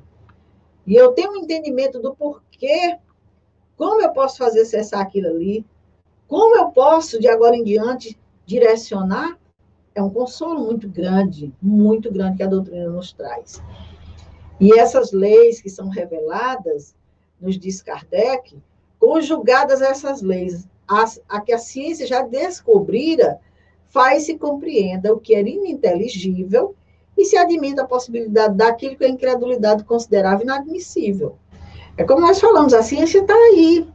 [0.88, 2.98] e eu tenho um entendimento do porquê,
[3.78, 5.66] como eu posso fazer cessar aquilo ali,
[6.28, 9.38] como eu posso, de agora em diante, direcionar,
[9.96, 13.62] é um consolo muito grande, muito grande que a doutrina nos traz.
[14.60, 16.96] E essas leis que são reveladas,
[17.40, 18.58] nos diz Kardec,
[19.00, 23.40] conjugadas essas leis, a, a que a ciência já descobrira,
[23.88, 26.76] faz-se compreenda o que era ininteligível
[27.18, 31.38] e se admite a possibilidade daquilo que a incredulidade considerava inadmissível.
[31.98, 33.88] É como nós falamos, a ciência está aí,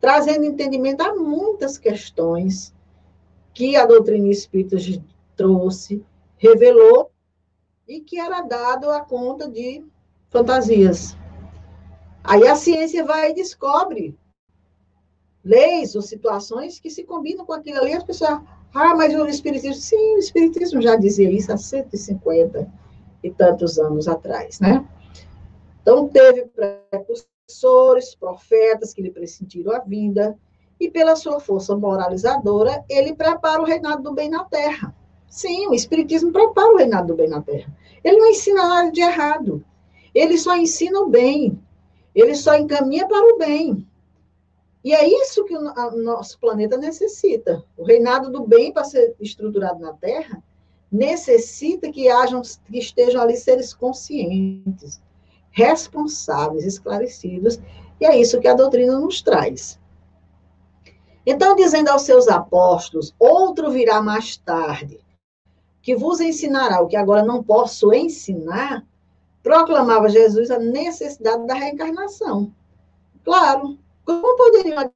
[0.00, 2.72] trazendo entendimento a muitas questões
[3.58, 4.76] que a doutrina espírita
[5.34, 6.00] trouxe,
[6.36, 7.10] revelou,
[7.88, 9.84] e que era dado a conta de
[10.30, 11.16] fantasias,
[12.22, 14.16] Aí a ciência vai e descobre
[15.42, 17.94] leis ou situações que se combinam com aquilo ali.
[17.94, 18.42] As pessoas,
[18.74, 22.70] ah, mas o Espiritismo, sim, o Espiritismo já dizia isso há 150
[23.24, 24.86] e tantos anos atrás, né?
[25.82, 26.48] Então, teve
[26.90, 30.38] precursores, profetas que lhe pressentiram a vinda,
[30.80, 34.94] e pela sua força moralizadora, ele prepara o reinado do bem na terra.
[35.28, 37.72] Sim, o Espiritismo prepara o reinado do bem na terra.
[38.02, 39.64] Ele não ensina nada de errado.
[40.14, 41.60] Ele só ensina o bem.
[42.14, 43.86] Ele só encaminha para o bem.
[44.84, 45.60] E é isso que o
[46.02, 47.62] nosso planeta necessita.
[47.76, 50.42] O reinado do bem, para ser estruturado na Terra,
[50.90, 55.00] necessita que, hajam, que estejam ali seres conscientes,
[55.50, 57.60] responsáveis, esclarecidos,
[58.00, 59.78] e é isso que a doutrina nos traz.
[61.30, 64.98] Então, dizendo aos seus apóstolos: outro virá mais tarde,
[65.82, 68.82] que vos ensinará o que agora não posso ensinar,
[69.42, 72.50] proclamava Jesus a necessidade da reencarnação.
[73.22, 74.90] Claro, como poderiam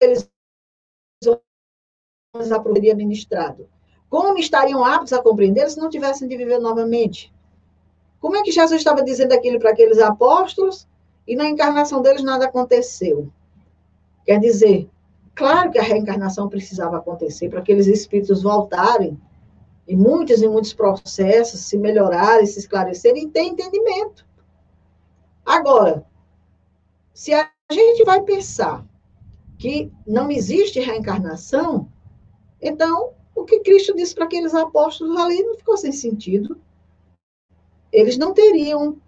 [0.00, 0.30] aqueles
[2.34, 3.68] homens aprenderem ministrado?
[4.08, 7.30] Como estariam aptos a compreender se não tivessem de viver novamente?
[8.18, 10.88] Como é que Jesus estava dizendo aquilo para aqueles apóstolos
[11.26, 13.30] e na encarnação deles nada aconteceu?
[14.24, 14.88] Quer dizer,
[15.34, 19.20] claro que a reencarnação precisava acontecer para aqueles espíritos voltarem
[19.86, 24.26] e muitos e muitos processos se melhorarem, se esclarecerem e ter entendimento.
[25.44, 26.04] Agora,
[27.14, 28.84] se a gente vai pensar
[29.58, 31.88] que não existe reencarnação,
[32.60, 36.60] então o que Cristo disse para aqueles apóstolos ali não ficou sem sentido.
[37.92, 39.00] Eles não teriam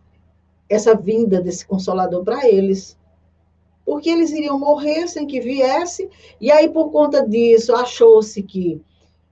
[0.68, 2.96] essa vinda desse consolador para eles.
[3.84, 6.10] Porque eles iriam morrer sem que viesse,
[6.40, 8.82] e aí, por conta disso, achou-se que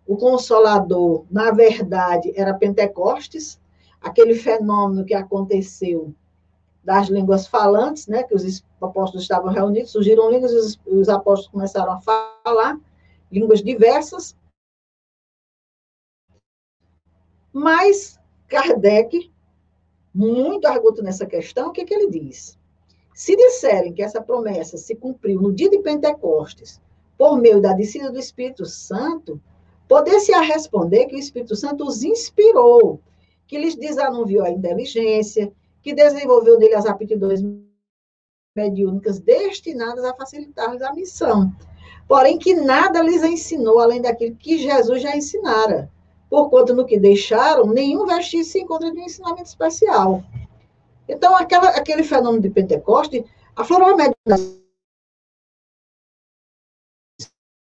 [0.06, 3.60] o Consolador, na verdade, era Pentecostes,
[4.00, 6.14] aquele fenômeno que aconteceu
[6.84, 11.50] das línguas falantes, né, que os apóstolos estavam reunidos, surgiram línguas e os, os apóstolos
[11.50, 12.78] começaram a falar
[13.30, 14.36] línguas diversas.
[17.52, 19.32] Mas Kardec,
[20.16, 22.58] muito arguto nessa questão, o que, que ele diz?
[23.14, 26.80] Se disserem que essa promessa se cumpriu no dia de Pentecostes,
[27.16, 29.40] por meio da descida do Espírito Santo,
[29.88, 33.00] Poder-se-á responder que o Espírito Santo os inspirou,
[33.46, 37.40] que lhes desanuviou a inteligência, que desenvolveu nele as aptidões
[38.56, 41.52] mediúnicas destinadas a facilitar-lhes a missão.
[42.08, 45.90] Porém, que nada lhes ensinou além daquilo que Jesus já ensinara,
[46.28, 50.22] porquanto no que deixaram, nenhum vestígio se encontra de um ensinamento especial.
[51.08, 53.24] Então, aquela, aquele fenômeno de Pentecoste
[53.54, 54.16] aflorou a média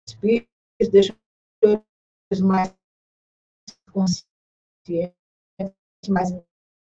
[0.08, 1.16] espíritos, deixa
[2.42, 2.74] mais
[3.92, 5.14] conscientes,
[6.08, 6.30] mais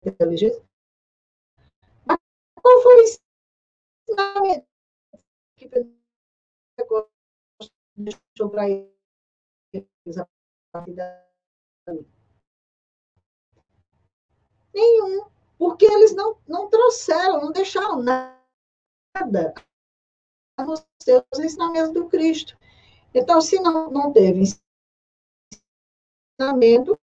[0.04, 0.62] inteligentes.
[2.06, 2.18] Mas
[2.60, 3.04] qual foi o
[4.10, 4.66] ensinamento
[5.56, 5.70] que
[7.96, 10.28] deixou para eles a
[10.72, 10.94] partir
[14.72, 15.28] Nenhum,
[15.58, 19.54] porque eles não, não trouxeram, não deixaram nada
[20.58, 22.56] nos seus ensinamentos do Cristo.
[23.14, 24.40] Então, se não, não teve
[26.40, 26.98] ensinamento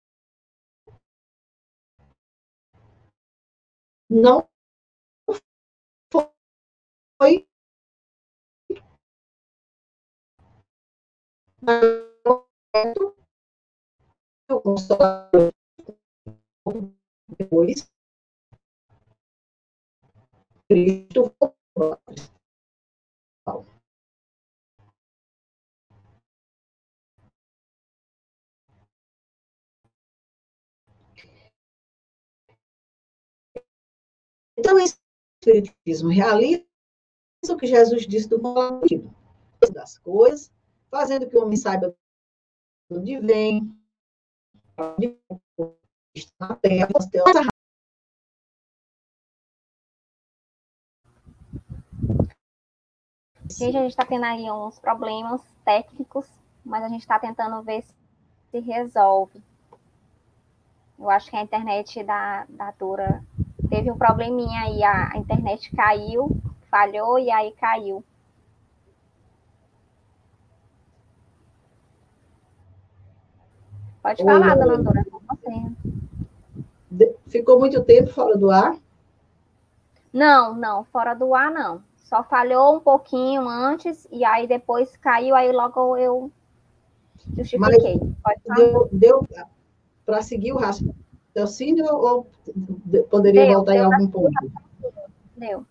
[4.10, 4.48] não
[7.20, 7.48] foi
[14.48, 15.52] consolador
[17.38, 17.88] depois
[20.70, 21.32] Cristo
[34.60, 36.66] Então, o Espiritismo realiza
[37.50, 39.14] o que Jesus disse do motivo
[39.72, 40.52] das coisas,
[40.90, 41.96] fazendo que o homem saiba
[42.90, 43.77] de onde vem,
[53.50, 56.28] Gente, a gente está tendo aí uns problemas técnicos,
[56.64, 57.84] mas a gente está tentando ver
[58.52, 59.42] se resolve.
[61.00, 63.24] Eu acho que a internet da, da Dora
[63.70, 66.30] teve um probleminha aí, a, a internet caiu,
[66.70, 68.04] falhou e aí caiu.
[74.08, 75.06] Pode falar, Oi, dona
[76.90, 77.14] você.
[77.28, 78.78] Ficou muito tempo fora do ar?
[80.14, 81.84] Não, não, fora do ar não.
[81.98, 86.32] Só falhou um pouquinho antes e aí depois caiu, aí logo eu
[87.36, 88.00] justifiquei.
[88.56, 89.28] Deu, deu
[90.06, 90.96] para seguir o rastro
[91.36, 92.28] raciocínio ou
[93.10, 94.52] poderia deu, voltar deu em algum ponto?
[95.36, 95.66] Deu.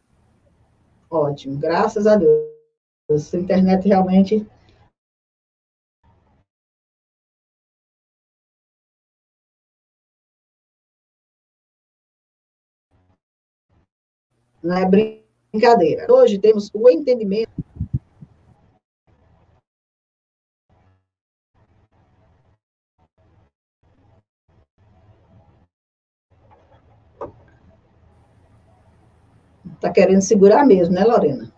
[1.10, 2.50] Ótimo, graças a Deus.
[3.08, 4.46] Essa internet realmente.
[14.62, 16.06] Não é brincadeira.
[16.10, 17.50] Hoje temos o entendimento
[29.76, 31.52] Está querendo segurar mesmo, né, Lorena?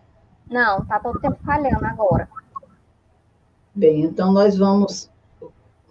[0.49, 2.27] Não, está todo tempo falhando agora.
[3.73, 5.09] Bem, então nós vamos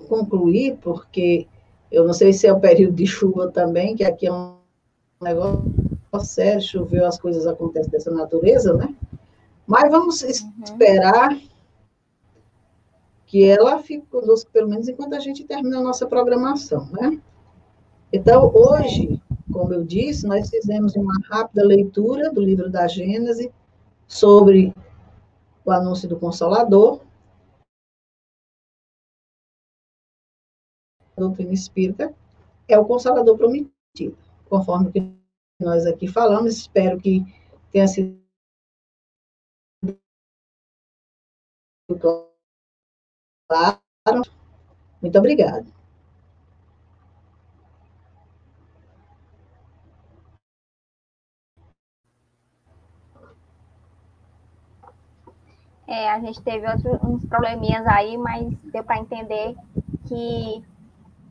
[0.09, 1.49] concluir, porque
[1.91, 4.59] eu não sei se é o período de chuva também, que aqui é um
[5.21, 5.65] negócio
[6.19, 8.95] sério, choveu, as coisas acontecem dessa natureza, né?
[9.67, 10.31] Mas vamos uhum.
[10.65, 11.39] esperar
[13.27, 17.21] que ela fique conosco, pelo menos enquanto a gente termina a nossa programação, né?
[18.11, 19.21] Então, hoje,
[19.53, 23.53] como eu disse, nós fizemos uma rápida leitura do livro da Gênese
[24.07, 24.75] sobre
[25.63, 27.03] o anúncio do Consolador,
[31.15, 32.15] a doutrina espírita,
[32.67, 34.17] é o Consolador prometido.
[34.49, 35.19] conforme que
[35.61, 36.57] nós aqui falamos.
[36.57, 37.25] Espero que
[37.73, 38.19] tenha sido
[43.49, 43.81] claro.
[45.03, 45.67] Muito obrigada.
[55.87, 59.57] É, a gente teve outros, uns probleminhas aí, mas deu para entender
[60.07, 60.63] que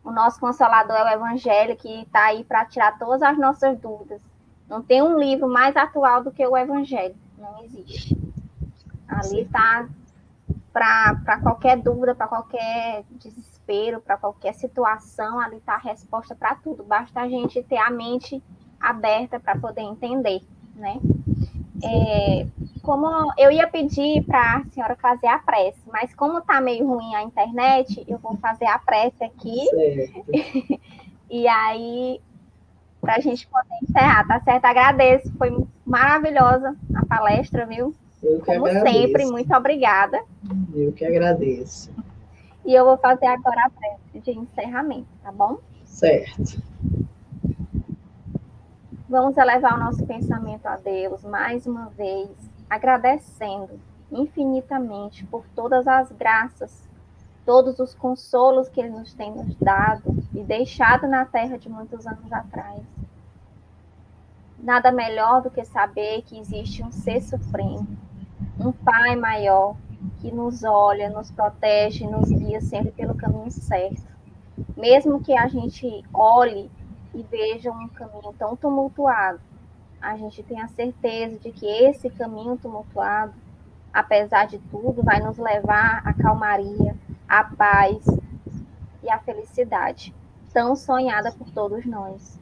[0.08, 4.22] o nosso consolador é o Evangelho, que está aí para tirar todas as nossas dúvidas.
[4.70, 7.14] Não tem um livro mais atual do que o Evangelho.
[7.38, 8.18] Não existe.
[9.06, 9.86] Ali está
[10.72, 16.86] para qualquer dúvida, para qualquer desespero, para qualquer situação, ali está a resposta para tudo.
[16.86, 18.42] Basta a gente ter a mente
[18.80, 20.42] aberta para poder entender,
[20.74, 21.02] né?
[21.84, 22.46] É,
[22.82, 27.16] como eu ia pedir para a senhora fazer a prece, mas como está meio ruim
[27.16, 29.60] a internet, eu vou fazer a prece aqui.
[31.30, 32.22] e aí,
[33.02, 34.66] para a gente poder encerrar, tá certo?
[34.66, 37.94] Agradeço, foi maravilhosa a palestra, viu?
[38.24, 38.98] Eu que como agradeço.
[38.98, 40.22] sempre, muito obrigada.
[40.74, 41.92] Eu que agradeço.
[42.66, 45.58] E eu vou fazer agora a prece de encerramento, tá bom?
[45.86, 46.62] Certo.
[49.10, 52.30] Vamos elevar o nosso pensamento a Deus mais uma vez,
[52.70, 53.80] agradecendo
[54.12, 56.86] infinitamente por todas as graças,
[57.46, 62.06] todos os consolos que Ele nos tem nos dado e deixado na terra de muitos
[62.06, 62.82] anos atrás.
[64.60, 67.88] Nada melhor do que saber que existe um ser supremo,
[68.60, 69.78] um Pai maior,
[70.20, 74.06] que nos olha, nos protege, nos guia sempre pelo caminho certo.
[74.76, 76.70] Mesmo que a gente olhe
[77.18, 79.40] e veja um caminho tão tumultuado,
[80.00, 83.34] a gente tem a certeza de que esse caminho tumultuado,
[83.92, 86.96] apesar de tudo, vai nos levar à calmaria,
[87.28, 88.06] à paz
[89.02, 90.14] e à felicidade,
[90.54, 92.40] tão sonhada por todos nós.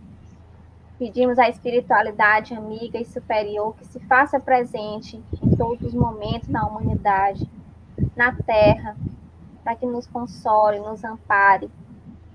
[1.00, 6.68] Pedimos à espiritualidade amiga e superior que se faça presente em todos os momentos na
[6.68, 7.50] humanidade,
[8.14, 8.98] na terra,
[9.64, 11.72] para que nos console, nos ampare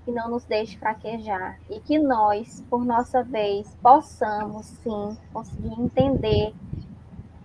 [0.03, 6.53] que não nos deixe fraquejar e que nós, por nossa vez, possamos sim conseguir entender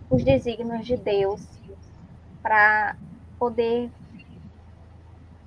[0.08, 1.46] os desígnios de Deus
[2.42, 2.96] para
[3.38, 3.90] poder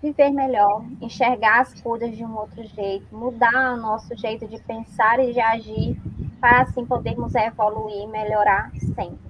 [0.02, 5.20] viver melhor, enxergar as coisas de um outro jeito, mudar o nosso jeito de pensar
[5.20, 6.00] e de agir
[6.40, 9.30] para assim podermos evoluir e melhorar sempre.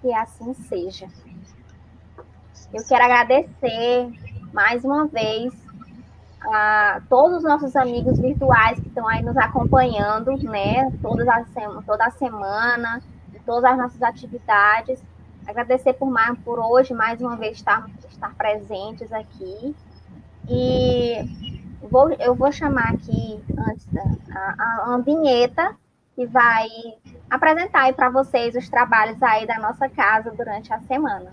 [0.00, 1.08] Que assim seja.
[2.72, 4.08] Eu quero agradecer
[4.52, 5.52] mais uma vez
[6.42, 10.90] a todos os nossos amigos virtuais que estão aí nos acompanhando, né?
[11.02, 11.46] Todas as,
[11.84, 13.02] toda a semana,
[13.44, 15.02] todas as nossas atividades.
[15.46, 19.74] Agradecer por, mais, por hoje, mais uma vez, estar, estar presentes aqui.
[20.48, 21.18] E
[21.90, 23.86] vou, eu vou chamar aqui antes
[24.34, 25.76] a, a, a vinheta
[26.14, 26.68] que vai
[27.28, 31.30] apresentar aí para vocês os trabalhos aí da nossa casa durante a semana.